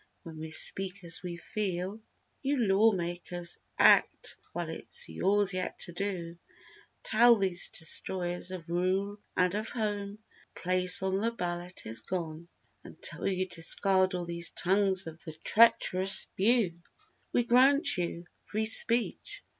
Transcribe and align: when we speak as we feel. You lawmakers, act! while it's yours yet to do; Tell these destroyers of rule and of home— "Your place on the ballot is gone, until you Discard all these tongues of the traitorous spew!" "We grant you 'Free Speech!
when 0.23 0.39
we 0.39 0.49
speak 0.49 1.03
as 1.03 1.21
we 1.21 1.37
feel. 1.37 2.01
You 2.41 2.57
lawmakers, 2.57 3.59
act! 3.77 4.35
while 4.51 4.67
it's 4.67 5.07
yours 5.07 5.53
yet 5.53 5.77
to 5.81 5.91
do; 5.91 6.39
Tell 7.03 7.35
these 7.35 7.69
destroyers 7.69 8.49
of 8.49 8.67
rule 8.67 9.19
and 9.37 9.53
of 9.53 9.69
home— 9.69 10.17
"Your 10.17 10.63
place 10.63 11.03
on 11.03 11.17
the 11.17 11.29
ballot 11.29 11.85
is 11.85 12.01
gone, 12.01 12.47
until 12.83 13.27
you 13.27 13.45
Discard 13.47 14.15
all 14.15 14.25
these 14.25 14.49
tongues 14.49 15.05
of 15.05 15.23
the 15.23 15.33
traitorous 15.43 16.21
spew!" 16.21 16.81
"We 17.31 17.43
grant 17.43 17.95
you 17.95 18.25
'Free 18.45 18.65
Speech! 18.65 19.43